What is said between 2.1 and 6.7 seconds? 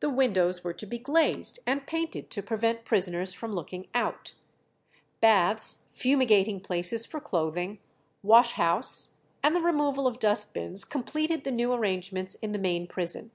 to prevent prisoners from looking out; baths, fumigating